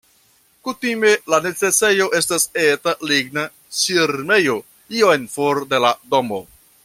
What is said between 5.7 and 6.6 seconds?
de la domo.